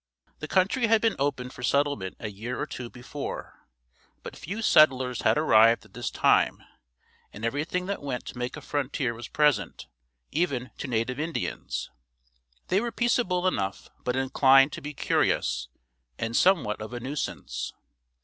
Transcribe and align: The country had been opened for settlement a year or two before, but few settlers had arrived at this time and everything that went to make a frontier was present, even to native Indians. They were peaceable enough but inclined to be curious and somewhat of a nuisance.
The 0.39 0.47
country 0.47 0.87
had 0.87 0.99
been 0.99 1.15
opened 1.19 1.53
for 1.53 1.61
settlement 1.61 2.15
a 2.19 2.31
year 2.31 2.59
or 2.59 2.65
two 2.65 2.89
before, 2.89 3.67
but 4.23 4.35
few 4.35 4.63
settlers 4.63 5.21
had 5.21 5.37
arrived 5.37 5.85
at 5.85 5.93
this 5.93 6.09
time 6.09 6.63
and 7.31 7.45
everything 7.45 7.85
that 7.85 8.01
went 8.01 8.25
to 8.25 8.37
make 8.39 8.57
a 8.57 8.61
frontier 8.61 9.13
was 9.13 9.27
present, 9.27 9.85
even 10.31 10.71
to 10.79 10.87
native 10.87 11.19
Indians. 11.19 11.91
They 12.69 12.81
were 12.81 12.91
peaceable 12.91 13.45
enough 13.45 13.89
but 14.03 14.15
inclined 14.15 14.71
to 14.71 14.81
be 14.81 14.95
curious 14.95 15.67
and 16.17 16.35
somewhat 16.35 16.81
of 16.81 16.93
a 16.93 16.99
nuisance. 16.99 17.71